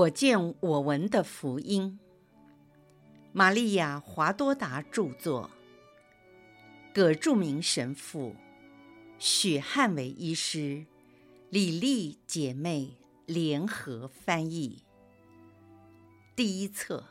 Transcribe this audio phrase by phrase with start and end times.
[0.00, 1.98] 我见我闻的福音，
[3.32, 5.50] 玛利亚·华多达著作，
[6.94, 8.34] 葛著名神父，
[9.18, 10.86] 许汉伟医师，
[11.50, 12.96] 李丽姐妹。
[13.26, 14.82] 联合翻译。
[16.34, 17.04] 第一册：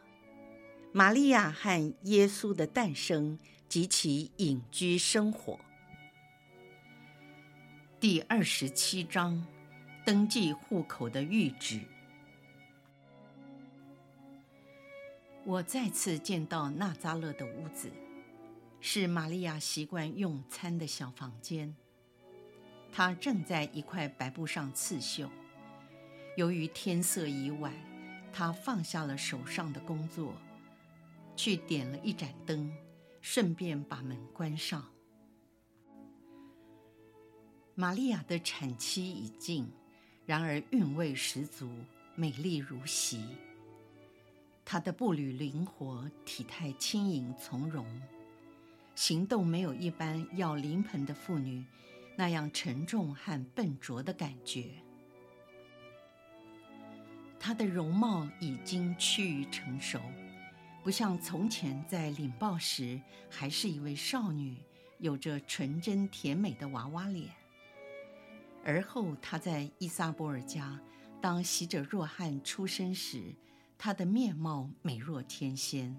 [0.92, 5.58] 玛利亚和耶稣的诞生及其隐居生活。
[8.02, 9.48] 第二十七章：
[10.06, 11.80] 登记户口的谕旨。
[15.50, 17.92] 我再次见到纳扎勒的屋子，
[18.80, 21.76] 是玛利亚习惯用餐的小房间。
[22.92, 25.28] 她正在一块白布上刺绣。
[26.38, 27.74] 由于天色已晚，
[28.32, 30.36] 她放下了手上的工作，
[31.36, 32.72] 去点了一盏灯，
[33.20, 34.86] 顺便把门关上。
[37.74, 39.68] 玛利亚的产期已尽，
[40.28, 41.68] 然而韵味十足，
[42.14, 43.26] 美丽如昔。
[44.72, 47.84] 她的步履灵活，体态轻盈从容，
[48.94, 51.66] 行动没有一般要临盆的妇女
[52.16, 54.70] 那样沉重和笨拙的感觉。
[57.40, 60.00] 她的容貌已经趋于成熟，
[60.84, 64.56] 不像从前在领报时还是一位少女，
[65.00, 67.28] 有着纯真甜美的娃娃脸。
[68.64, 70.80] 而后她在依撒伯尔家
[71.20, 73.34] 当洗者若翰出生时，
[73.82, 75.98] 她的面貌美若天仙。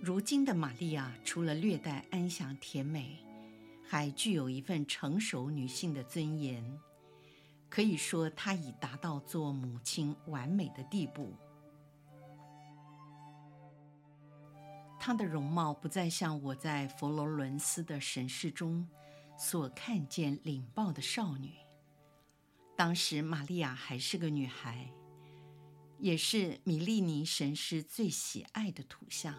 [0.00, 3.18] 如今的玛利亚，除了略带安详甜美，
[3.86, 6.64] 还具有一份成熟女性的尊严。
[7.68, 11.34] 可以说，她已达到做母亲完美的地步。
[14.98, 18.88] 她的容貌不再像我在佛罗伦斯的审视中
[19.36, 21.59] 所看见领报的少女。
[22.80, 24.90] 当时，玛利亚还是个女孩，
[25.98, 29.34] 也是米利尼神师最喜爱的图像。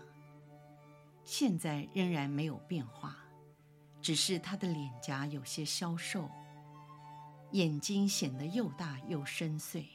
[1.23, 3.17] 现在仍然没有变化，
[3.99, 6.29] 只是她的脸颊有些消瘦，
[7.53, 9.85] 眼睛显得又大又深邃。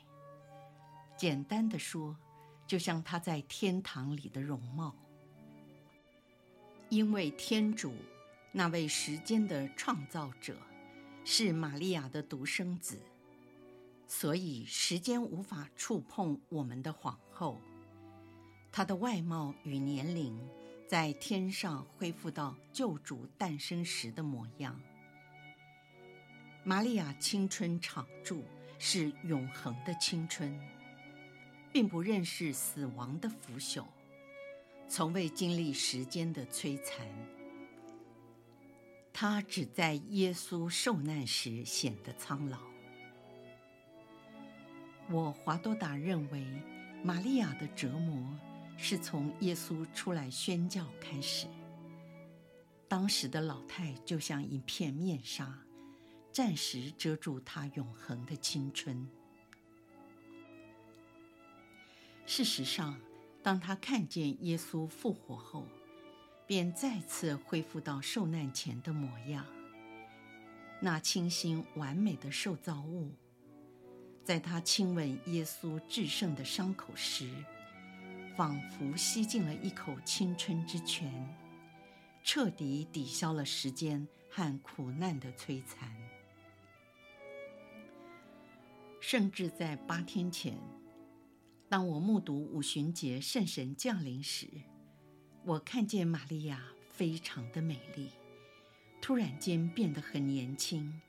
[1.17, 2.17] 简单的说，
[2.67, 4.93] 就像她在天堂里的容貌。
[6.89, 7.95] 因为天主，
[8.51, 10.59] 那位时间的创造者，
[11.25, 13.01] 是玛利亚的独生子。
[14.19, 17.60] 所以，时间无法触碰我们的皇后。
[18.72, 20.34] 她的外貌与年龄，
[20.88, 24.81] 在天上恢复到救主诞生时的模样。
[26.65, 28.43] 玛利亚青春常驻，
[28.78, 30.59] 是永恒的青春，
[31.71, 33.84] 并不认识死亡的腐朽，
[34.88, 37.06] 从未经历时间的摧残。
[39.12, 42.76] 她只在耶稣受难时显得苍老。
[45.09, 46.44] 我华多达认为，
[47.03, 48.37] 玛利亚的折磨
[48.77, 51.47] 是从耶稣出来宣教开始。
[52.89, 55.61] 当时的老太就像一片面纱，
[56.33, 59.09] 暂时遮住她永恒的青春。
[62.27, 62.99] 事实上，
[63.45, 65.66] 当她看见耶稣复活后，
[66.49, 69.47] 便再次恢复到受难前的模样，
[70.81, 73.12] 那清新完美的受造物。
[74.27, 77.31] 在他亲吻耶稣至圣的伤口时，
[78.37, 81.33] 仿佛吸进了一口青春之泉，
[82.25, 85.89] 彻底抵消了时间和苦难的摧残。
[89.01, 90.59] 甚至在八天前，
[91.69, 94.49] 当我目睹五旬节圣神降临时，
[95.45, 96.61] 我看见玛利亚
[96.91, 98.11] 非常的美丽，
[99.01, 101.01] 突然间变得很年轻，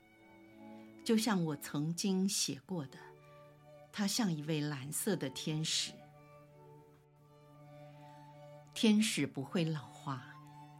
[1.02, 3.07] 就像我曾经写过的。
[3.92, 5.92] 她像一位蓝色的天使。
[8.74, 10.24] 天使不会老化，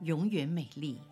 [0.02, 1.02] 永远美丽，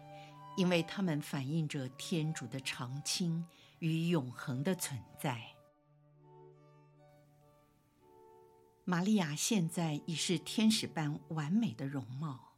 [0.56, 3.44] 因为它们反映着天主的长青
[3.80, 5.42] 与永恒的存在。
[8.84, 12.52] 玛利亚现在已是天使般完美的容貌，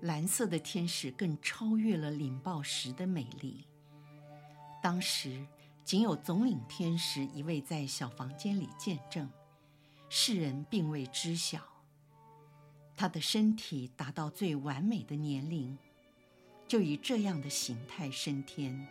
[0.00, 3.66] 蓝色的天使更超越了领报时的美丽。
[4.80, 5.44] 当时。
[5.90, 9.28] 仅有总领天使一位在小房间里见证，
[10.08, 11.60] 世人并未知晓。
[12.94, 15.76] 他的身体达到最完美的年龄，
[16.68, 18.86] 就以这样的形态升天，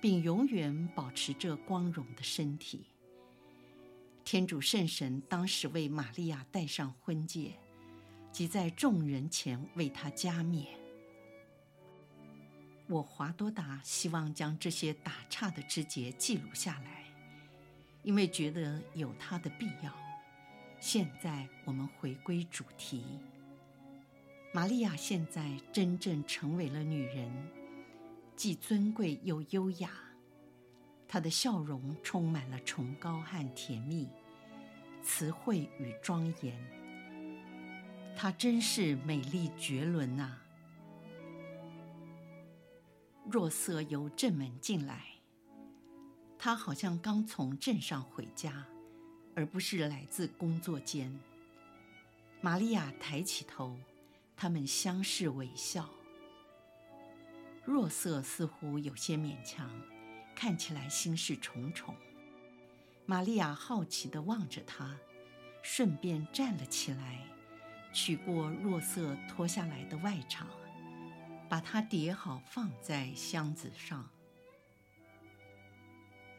[0.00, 2.86] 并永远保持着光荣的身体。
[4.24, 7.52] 天主圣神当时为玛利亚戴上婚戒，
[8.32, 10.85] 即在众人前为她加冕。
[12.88, 17.04] 我华多达希望将这些打岔的枝节记录下来，
[18.02, 19.92] 因为觉得有它的必要。
[20.78, 23.04] 现在我们回归主题。
[24.52, 27.30] 玛利亚现在真正成为了女人，
[28.36, 29.90] 既尊贵又优雅。
[31.08, 34.08] 她的笑容充满了崇高和甜蜜，
[35.02, 36.56] 慈惠与庄严。
[38.16, 40.45] 她真是美丽绝伦呐、啊！
[43.30, 45.04] 若瑟由正门进来，
[46.38, 48.66] 他好像刚从镇上回家，
[49.34, 51.12] 而不是来自工作间。
[52.40, 53.76] 玛利亚抬起头。
[54.38, 55.88] 他们相视微笑。
[57.64, 59.70] 若瑟似乎有些勉强，
[60.34, 61.94] 看起来心事重重。
[63.06, 64.94] 玛利亚好奇地望着他，
[65.62, 67.26] 顺便站了起来，
[67.94, 70.44] 取过若瑟脱下来的外裳，
[71.48, 74.08] 把它叠好放在箱子上。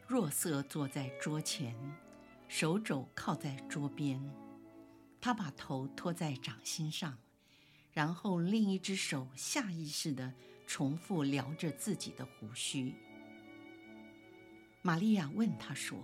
[0.06, 1.74] 若瑟坐在桌前，
[2.46, 4.22] 手肘靠在桌边，
[5.20, 7.18] 他把头托在掌心上。
[7.92, 10.32] 然后另一只手下意识地
[10.66, 12.94] 重复撩着自己的胡须。
[14.82, 15.98] 玛利亚问他说：“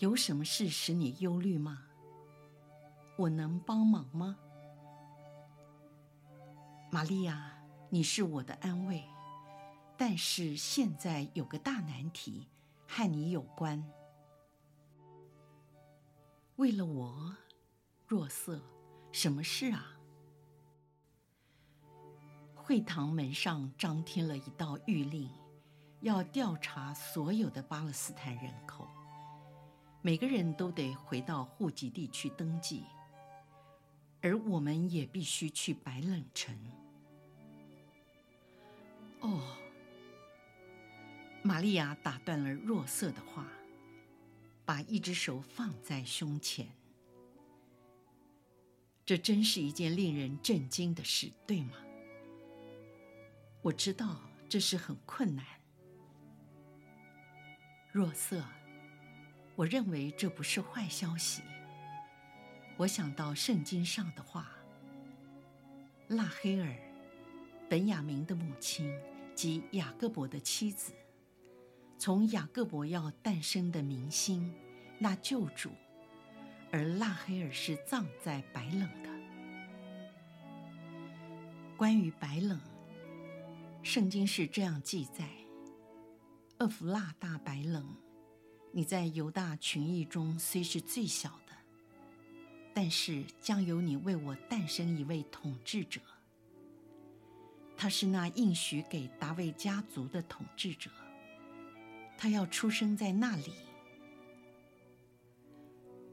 [0.00, 1.84] 有什么事使你忧虑吗？
[3.16, 4.36] 我能帮忙吗？”
[6.94, 7.52] 玛利亚，
[7.90, 9.02] 你是我的安慰，
[9.96, 12.46] 但是现在有个大难题
[12.86, 13.84] 和你有关。
[16.54, 17.34] 为了我，
[18.06, 18.62] 若瑟。
[19.10, 19.96] 什么事啊？
[22.54, 25.28] 会堂门上张贴了一道谕令，
[26.00, 28.86] 要调查所有的巴勒斯坦人口，
[30.00, 32.84] 每个人都得回到户籍地去登记，
[34.22, 36.56] 而我们也必须去白冷城。
[39.24, 39.56] 哦，
[41.42, 43.48] 玛利亚打断了若瑟的话，
[44.66, 46.68] 把一只手放在胸前。
[49.06, 51.72] 这真是一件令人震惊的事，对吗？
[53.62, 55.42] 我知道这是很困难。
[57.92, 58.44] 若瑟，
[59.56, 61.40] 我认为这不是坏消息。
[62.76, 64.50] 我想到圣经上的话：
[66.08, 66.76] 拉黑尔，
[67.70, 68.92] 本雅明的母亲
[69.34, 70.92] 及雅各伯的妻子，
[71.98, 74.54] 从雅各伯要诞生的明星，
[74.98, 75.70] 那救主。
[76.70, 79.10] 而拉黑尔是葬在白冷的。
[81.76, 82.60] 关于白冷，
[83.82, 85.28] 圣经是这样记载：
[86.58, 87.96] 厄弗拉大白冷，
[88.72, 91.54] 你在犹大群邑中虽是最小的，
[92.74, 96.00] 但是将由你为我诞生一位统治者。
[97.84, 100.90] 他是那应许给大卫家族的统治者，
[102.16, 103.52] 他要出生在那里。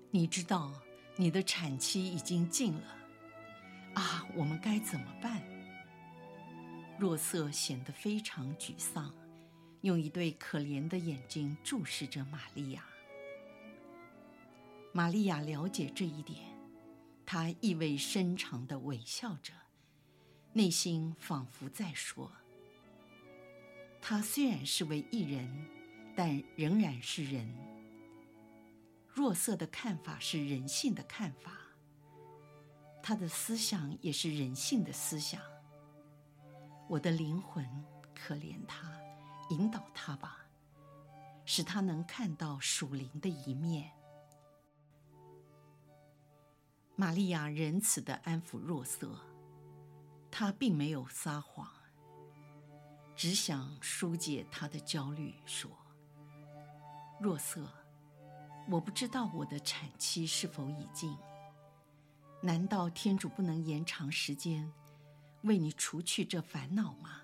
[0.10, 0.74] 你知道，
[1.16, 2.98] 你的产期已经近了，
[3.94, 5.42] 啊，我们该怎么办？
[7.00, 9.10] 若瑟显得非常沮丧，
[9.80, 12.84] 用一对可怜的眼睛注视着玛利亚。
[14.92, 16.38] 玛利亚了解这一点，
[17.26, 19.54] 她意味深长地微笑着，
[20.54, 22.32] 内心仿佛在说
[24.02, 25.66] ：“他虽然是位义人，
[26.16, 27.50] 但仍然是人。”
[29.14, 31.54] 若瑟的看法是人性的看法，
[33.02, 35.42] 他的思想也是人性的思想。
[36.88, 37.66] 我的灵魂，
[38.14, 38.92] 可怜他，
[39.50, 40.46] 引导他吧，
[41.46, 43.92] 使他能看到属灵的一面。
[46.98, 49.18] 玛利亚仁慈地安抚若瑟，
[50.32, 51.70] 他并没有撒谎，
[53.16, 55.70] 只想纾解他的焦虑，说
[57.22, 57.70] ：“若瑟。”
[58.70, 61.18] 我不知道我的产期是否已尽。
[62.42, 64.72] 难道天主不能延长时间，
[65.42, 67.22] 为你除去这烦恼吗？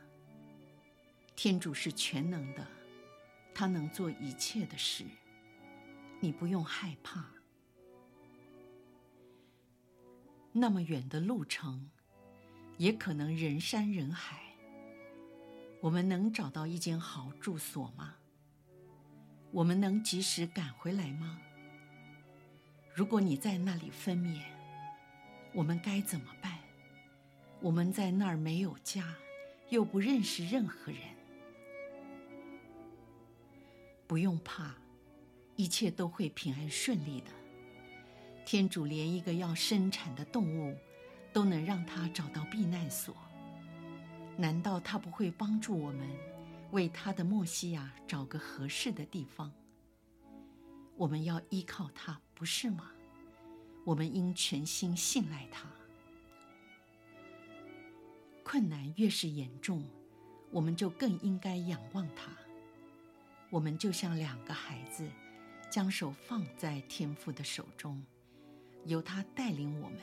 [1.36, 2.68] 天主是全能的，
[3.54, 5.06] 他能做一切的事，
[6.20, 7.24] 你不用害怕。
[10.52, 11.92] 那么远的路程，
[12.78, 14.40] 也可能人山人海。
[15.82, 18.16] 我们能找到一间好住所吗？
[19.52, 21.40] 我们能及时赶回来吗？
[22.94, 24.42] 如果你在那里分娩，
[25.54, 26.58] 我们该怎么办？
[27.62, 29.16] 我们在那儿没有家，
[29.70, 31.02] 又不认识任何人。
[34.06, 34.76] 不用怕，
[35.56, 37.32] 一切都会平安顺利的。
[38.46, 40.78] 天主连一个要生产的动物，
[41.34, 43.16] 都能让他找到避难所。
[44.36, 46.08] 难道他不会帮助我们？
[46.72, 49.50] 为他的默西亚找个合适的地方。
[50.98, 52.92] 我们要依靠他，不是吗？
[53.86, 55.70] 我们应全心信赖他。
[58.44, 59.82] 困难越是严重，
[60.52, 62.32] 我们就更应该仰望他。
[63.50, 65.08] 我们就像两个孩子，
[65.70, 68.04] 将手放在天父的手中，
[68.84, 70.00] 由他带领我们，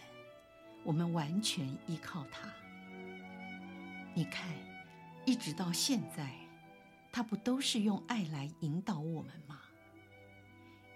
[0.85, 2.49] 我们完全依靠他。
[4.15, 4.49] 你看，
[5.25, 6.33] 一直到现在，
[7.11, 9.61] 他不都是用爱来引导我们吗？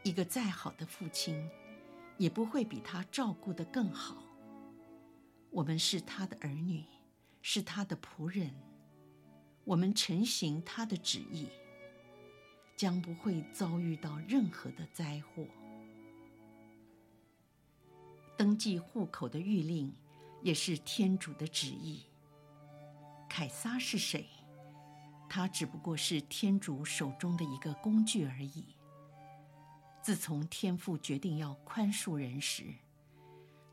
[0.05, 1.51] 一个再好的父亲，
[2.17, 4.23] 也不会比他照顾得更好。
[5.51, 6.85] 我们是他的儿女，
[7.41, 8.55] 是他的仆人，
[9.65, 11.49] 我们诚行他的旨意，
[12.77, 15.45] 将不会遭遇到任何的灾祸。
[18.39, 19.93] 登记户口的谕令，
[20.43, 22.05] 也是天主的旨意。
[23.29, 24.25] 凯撒是谁？
[25.29, 28.65] 他只不过是天主手中的一个工具而已。
[30.01, 32.73] 自从天父决定要宽恕人时，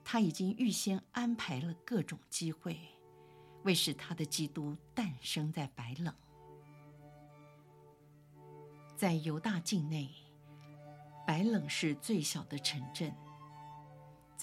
[0.03, 2.75] 他已经预先安排了各种机会，
[3.63, 6.11] 为使他的基督诞生在白冷。
[8.97, 10.09] 在犹大境内，
[11.27, 13.15] 白冷是最小的城镇。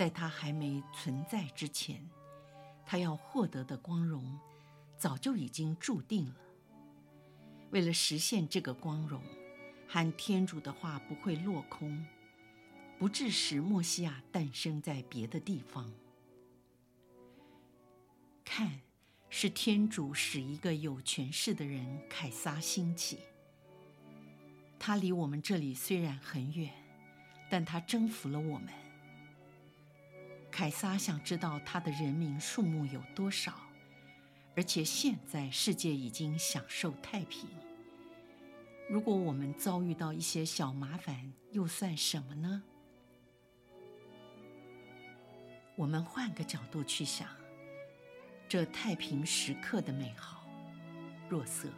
[0.03, 2.05] 在他还没存在之前，
[2.85, 4.37] 他要获得的光荣，
[4.99, 6.35] 早就已经注定了。
[7.71, 9.23] 为了实现这个光荣。
[9.87, 12.05] 喊天主的话不会落空，
[12.99, 15.93] 不致使默西亚诞生在别的地方。
[18.45, 18.81] 看，
[19.31, 23.21] 是天主使一个有权势的人凯撒兴起。
[24.81, 26.73] 他离我们这里虽然很远，
[27.49, 28.82] 但他征服了我们。
[30.53, 33.55] 凯撒想知道他的人民数目有多少，
[34.55, 37.49] 而且现在世界已经享受太平。
[38.87, 42.63] 如果我们遭遇到一些小麻烦，又算什么呢？
[45.75, 47.27] 我们换个角度去想，
[48.47, 50.47] 这太平时刻的美好。
[51.31, 51.71] 若瑟，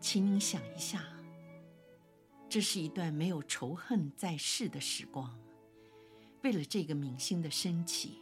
[0.00, 1.02] 请你想一下，
[2.48, 5.36] 这是一段没有仇恨在世的时光。
[6.42, 8.18] 为了这个明星的升起，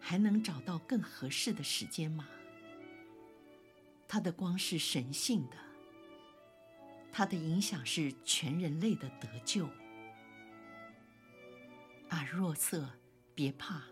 [0.00, 2.28] 还能找到更合适的时间吗？
[4.08, 5.56] 他的光是神性的。
[7.16, 9.66] 它的影响是全人类的得救。
[12.08, 12.90] 啊，若瑟，
[13.36, 13.82] 别怕。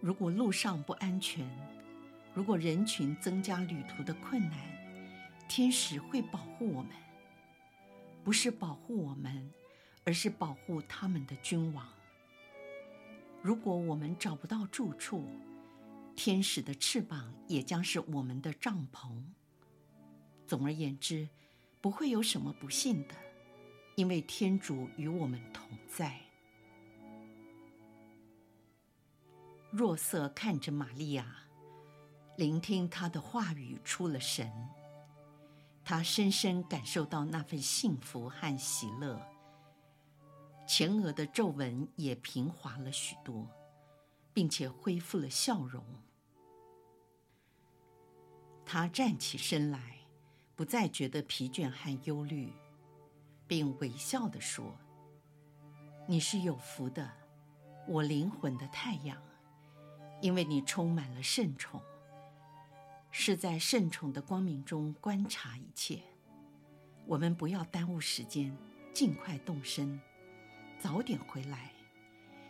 [0.00, 1.48] 如果路上不安全，
[2.34, 4.58] 如果人群增加旅途的困难，
[5.48, 6.90] 天使会保护我们。
[8.24, 9.48] 不是保护我们，
[10.04, 11.88] 而是保护他们的君王。
[13.42, 15.26] 如果我们找不到住处，
[16.16, 19.22] 天使的翅膀也将是我们的帐篷。
[20.46, 21.28] 总而言之。
[21.82, 23.14] 不会有什么不幸的，
[23.96, 26.16] 因为天主与我们同在。
[29.72, 31.34] 若瑟看着玛利亚，
[32.36, 34.48] 聆听她的话语出了神，
[35.82, 39.20] 他深深感受到那份幸福和喜乐，
[40.74, 43.46] 前额的皱纹也平滑了许多，
[44.32, 45.84] 并且恢复了笑容。
[48.64, 49.98] 他站起身来。
[50.54, 52.52] 不再觉得疲倦和忧虑，
[53.46, 54.74] 并微笑地说
[56.06, 57.10] ：“你是有福的，
[57.88, 59.20] 我灵魂的太阳，
[60.20, 61.82] 因为你充满了圣宠，
[63.10, 66.02] 是在圣宠的光明中观察一切。
[67.06, 68.56] 我们不要耽误时间，
[68.94, 70.00] 尽快动身，
[70.82, 71.70] 早点回来，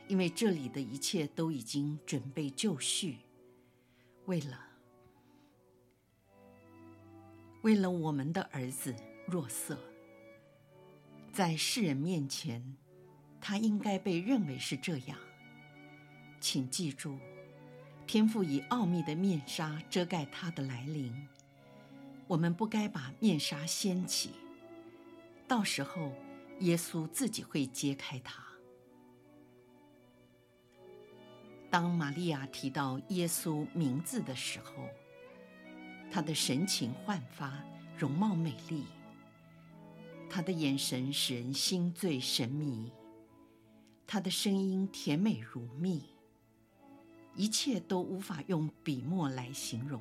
[0.08, 3.18] 因为这里的一切都已经准备就绪，
[4.24, 4.68] 为了。”
[7.60, 8.96] 为了我们的儿子
[9.26, 9.78] 若瑟，
[11.30, 12.74] 在世人面前，
[13.38, 15.18] 他应该被认为是这样。
[16.40, 17.18] 请记住，
[18.06, 21.28] 天父以奥秘的面纱遮盖他的来临，
[22.26, 24.30] 我们不该把面纱掀起，
[25.46, 26.10] 到时候
[26.62, 28.42] 耶稣自己会揭开它。
[31.70, 34.88] 当玛利亚提到耶稣名字的时候，
[36.10, 37.64] 他的神情焕发，
[37.96, 38.84] 容貌美丽。
[40.28, 42.92] 他的眼神使人心醉神迷，
[44.06, 46.02] 他的声音甜美如蜜，
[47.34, 50.00] 一切都无法用笔墨来形容。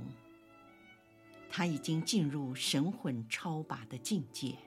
[1.49, 4.57] 他已经进入神魂超拔的境界。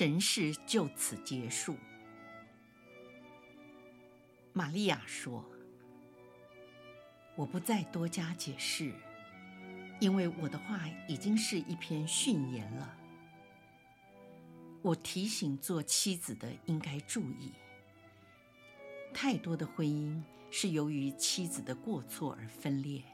[0.00, 1.76] 神事就此结束。
[4.54, 5.44] 玛利亚说。
[7.36, 8.94] 我不再多加解释，
[10.00, 12.96] 因为我的话已经是一篇训言了。
[14.80, 17.52] 我提醒做妻子的应该注意，
[19.12, 20.18] 太多的婚姻
[20.50, 23.04] 是由于妻子的过错而分裂，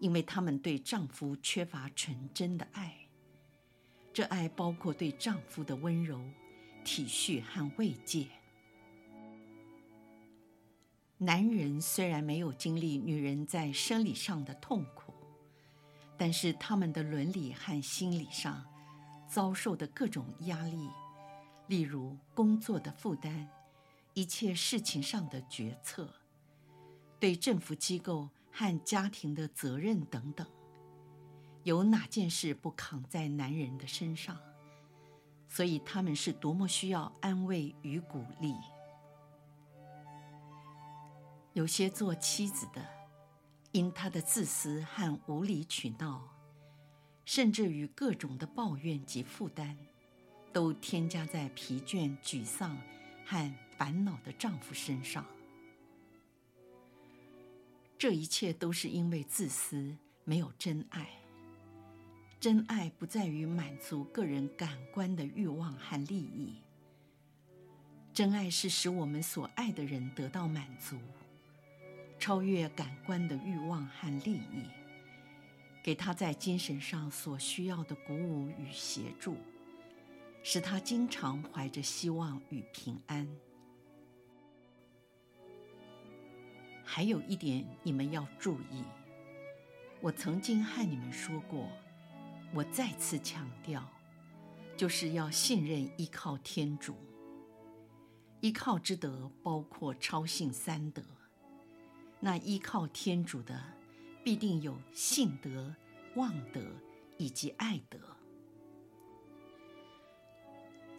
[0.00, 3.05] 因为他们对丈夫缺乏纯真的爱。
[4.16, 6.18] 这爱包括对丈夫的温柔、
[6.82, 8.26] 体恤和慰藉。
[11.18, 15.12] 男人虽然没有经历女人在生理上的痛苦，
[16.16, 18.64] 但是他们的伦理和心理上
[19.28, 20.88] 遭受的各种压力，
[21.66, 23.46] 例如工作的负担、
[24.14, 26.10] 一切事情上的决策、
[27.20, 30.46] 对政府机构和家庭的责任等等，
[31.66, 34.38] 有哪件事不扛在男人的身上？
[35.48, 38.54] 所以他们是多么需要安慰与鼓励。
[41.54, 42.86] 有些做妻子的，
[43.72, 46.22] 因他的自私和无理取闹，
[47.24, 49.76] 甚至于各种的抱怨及负担，
[50.52, 52.78] 都添加在疲倦、沮丧
[53.24, 55.26] 和烦恼的丈夫身上。
[57.98, 61.08] 这一切都是因为自私，没有真爱。
[62.38, 66.54] 真爱不在于满足个人感官的欲望和利益，
[68.12, 70.96] 真爱是使我们所爱的人得到满足。
[72.18, 74.64] 超越感官的欲望和利益，
[75.82, 79.36] 给他在精神上所需要的鼓舞与协助，
[80.42, 83.28] 使他经常怀着希望与平安。
[86.84, 88.82] 还有一点你们要注意，
[90.00, 91.68] 我曾经和你们说过，
[92.52, 93.86] 我再次强调，
[94.76, 96.94] 就是要信任依靠天主。
[98.40, 101.02] 依靠之德包括超信三德。
[102.20, 103.62] 那依靠天主的，
[104.24, 105.74] 必定有信德、
[106.14, 106.60] 望德
[107.18, 107.98] 以及爱德。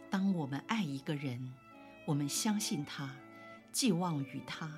[0.08, 1.52] 当我们爱一个人，
[2.06, 3.14] 我们相信他，
[3.72, 4.72] 寄望于他，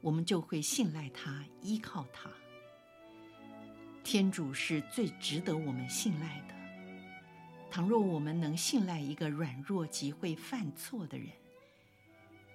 [0.00, 2.30] 我们就会信赖他，依靠他。
[4.02, 6.54] 天主是最值得我们信赖的。
[7.70, 11.28] 倘若我们能信赖一个软弱及会犯错的人，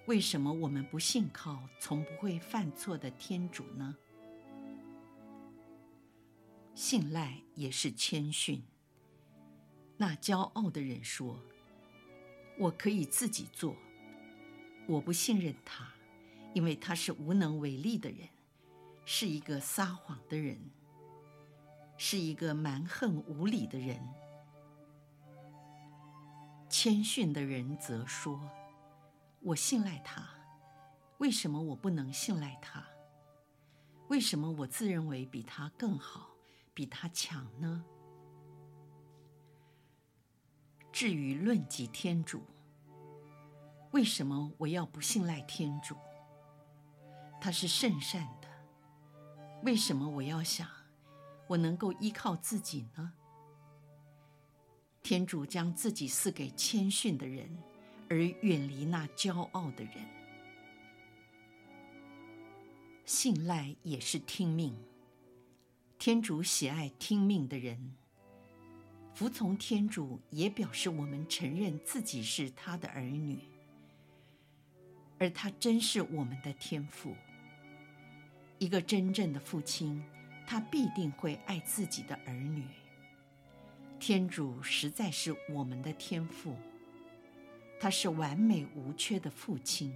[0.06, 3.96] 为什么我们不信靠从不会犯错的天主呢？
[6.74, 8.62] 信赖也是谦逊。
[9.96, 11.40] 那骄傲的人说
[12.60, 13.74] ：“我可以自己做。”
[14.86, 15.88] 我不信任他，
[16.52, 18.28] 因为他是无能为力的人，
[19.06, 20.58] 是一个撒谎的人，
[21.96, 24.00] 是一个蛮横无理的人。
[26.68, 28.40] 谦逊的人则说。
[29.42, 30.28] 我信赖他，
[31.18, 32.84] 为什么我不能信赖他？
[34.08, 36.30] 为什么我自认为比他更好，
[36.74, 37.84] 比他强呢？
[40.90, 42.42] 至于论及天主，
[43.92, 45.94] 为什么我要不信赖天主？
[47.40, 48.48] 他是圣善的，
[49.62, 50.68] 为什么我要想
[51.46, 53.12] 我能够依靠自己呢？
[55.02, 57.48] 天主将自己赐给谦逊的人。
[58.08, 59.94] 而远离那骄傲的人，
[63.04, 64.76] 信赖也是听命。
[65.98, 67.96] 天主喜爱听命的人，
[69.12, 73.40] 服从天主也表示我们承认自己是他的儿女，
[75.18, 77.12] 而他真是我们的天父。
[78.60, 80.00] 一个真正的父亲，
[80.46, 82.64] 他必定会爱自己的儿女。
[83.98, 86.54] 天主实在是我们的天父。
[87.78, 89.94] 他是完美无缺的父亲。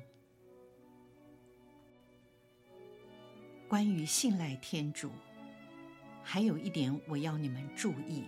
[3.67, 5.11] 关于信赖天主，
[6.23, 8.25] 还有一点我要你们注意：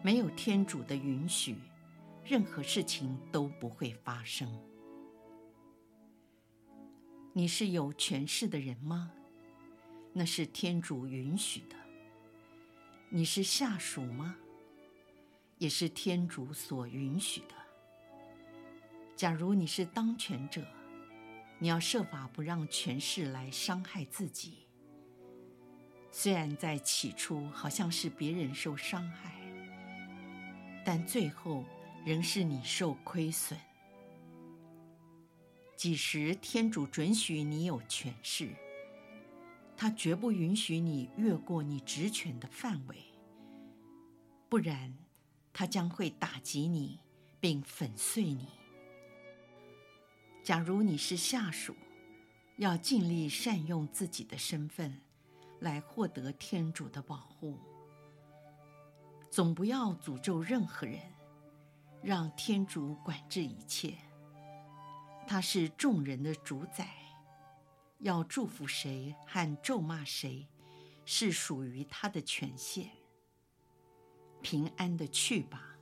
[0.00, 1.56] 没有天主的允许，
[2.24, 4.48] 任何事情都不会发生。
[7.32, 9.10] 你是有权势的人吗？
[10.16, 11.76] 那是天主允许的。
[13.10, 14.36] 你是下属吗？
[15.58, 17.54] 也是天主所允许的。
[19.16, 20.64] 假如你是当权者，
[21.58, 24.66] 你要设法不让权势来伤害自己。
[26.10, 29.32] 虽然在起初好像是别人受伤害，
[30.84, 31.64] 但最后
[32.04, 33.58] 仍是你受亏损。
[35.76, 38.48] 几时天主准许你有权势，
[39.76, 42.96] 他绝不允许你越过你职权的范围，
[44.48, 44.96] 不然
[45.52, 47.00] 他将会打击你
[47.40, 48.48] 并粉碎你。
[50.42, 51.74] 假如你是下属，
[52.56, 55.00] 要尽力善用自己的身份，
[55.60, 57.58] 来获得天主的保护。
[59.30, 61.00] 总不要诅咒任何人，
[62.00, 63.94] 让天主管制一切。
[65.26, 66.88] 他是众人的主宰，
[68.04, 70.46] 要祝福谁和咒骂谁，
[71.06, 72.90] 是属于他的权限。
[74.42, 75.73] 平安的去吧。